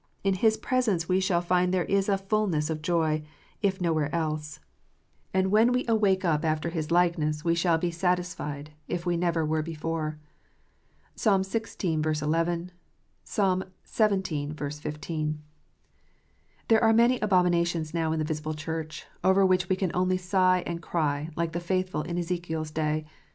In 0.23 0.33
His 0.33 0.57
presence 0.57 1.07
we 1.07 1.19
shall 1.19 1.41
find 1.43 1.71
there 1.71 1.85
is 1.85 2.09
a 2.09 2.17
fulness 2.17 2.71
of 2.71 2.81
joy, 2.81 3.21
if 3.61 3.79
nowhere 3.79 4.09
else; 4.15 4.59
and 5.31 5.51
when 5.51 5.71
we 5.71 5.85
awake 5.87 6.25
up 6.25 6.43
after 6.43 6.71
His 6.71 6.89
like 6.89 7.19
IDOLATRY. 7.19 7.33
415 7.33 7.37
ness 7.37 7.45
we 7.45 7.55
shall 7.61 7.77
be 7.77 7.91
satisfied, 7.91 8.71
if 8.87 9.05
we 9.05 9.15
never 9.15 9.45
were 9.45 9.61
before. 9.61 10.17
(Psalm 11.13 11.43
xvi. 11.43 12.19
11; 12.19 12.71
xvii. 13.85 14.51
15.) 14.55 15.43
There 16.67 16.83
are 16.83 16.93
many 16.93 17.19
abominations 17.19 17.93
now 17.93 18.11
in 18.11 18.17
the 18.17 18.25
visible 18.25 18.55
Church, 18.55 19.05
over 19.23 19.45
which 19.45 19.69
we 19.69 19.75
can 19.75 19.91
only 19.93 20.17
sigh 20.17 20.63
and 20.65 20.81
cry, 20.81 21.29
like 21.35 21.51
the 21.51 21.59
faithful 21.59 22.01
in 22.01 22.17
Ezekiel 22.17 22.61
s 22.61 22.71
day. 22.71 23.05